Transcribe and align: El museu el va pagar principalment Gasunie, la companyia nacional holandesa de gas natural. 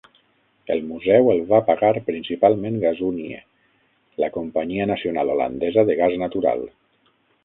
El 0.75 0.79
museu 0.91 1.27
el 1.33 1.41
va 1.49 1.57
pagar 1.67 1.91
principalment 2.07 2.79
Gasunie, 2.83 3.41
la 4.23 4.31
companyia 4.39 4.87
nacional 4.93 5.33
holandesa 5.35 5.85
de 5.91 5.97
gas 6.01 6.17
natural. 6.23 6.65